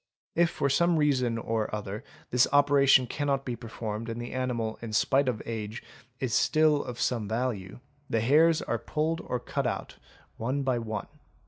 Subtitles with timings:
[0.33, 4.79] If for some reason or other, this opera tion cannot be performed and the animal
[4.81, 5.83] in spite of age
[6.19, 9.97] is still of some value, the hairs are pulled or cut out
[10.37, 11.05] one by one.